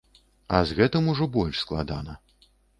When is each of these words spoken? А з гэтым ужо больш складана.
А 0.59 0.61
з 0.69 0.77
гэтым 0.79 1.11
ужо 1.15 1.29
больш 1.37 1.63
складана. 1.69 2.19